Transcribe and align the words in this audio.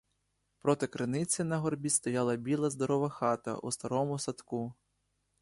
Проти 0.59 0.87
криниці 0.87 1.43
на 1.43 1.57
горбі 1.57 1.89
стояла 1.89 2.35
біла 2.35 2.69
здорова 2.69 3.09
хата 3.09 3.55
у 3.57 3.71
старому 3.71 4.19
садку. 4.19 4.73